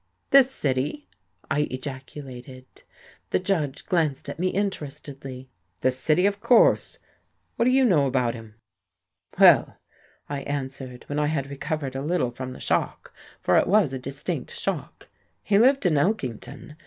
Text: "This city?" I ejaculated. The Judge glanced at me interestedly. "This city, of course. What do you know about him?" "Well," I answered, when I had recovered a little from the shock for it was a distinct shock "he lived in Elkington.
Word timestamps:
"This 0.31 0.49
city?" 0.49 1.07
I 1.51 1.67
ejaculated. 1.69 2.65
The 3.29 3.37
Judge 3.37 3.85
glanced 3.85 4.29
at 4.29 4.39
me 4.39 4.47
interestedly. 4.47 5.47
"This 5.81 5.99
city, 5.99 6.25
of 6.25 6.39
course. 6.41 6.97
What 7.55 7.65
do 7.65 7.69
you 7.71 7.85
know 7.85 8.07
about 8.07 8.33
him?" 8.33 8.55
"Well," 9.37 9.77
I 10.27 10.41
answered, 10.41 11.03
when 11.07 11.19
I 11.19 11.27
had 11.27 11.51
recovered 11.51 11.95
a 11.95 12.01
little 12.01 12.31
from 12.31 12.53
the 12.53 12.59
shock 12.59 13.13
for 13.41 13.59
it 13.59 13.67
was 13.67 13.93
a 13.93 13.99
distinct 13.99 14.57
shock 14.57 15.07
"he 15.43 15.59
lived 15.59 15.85
in 15.85 15.99
Elkington. 15.99 16.77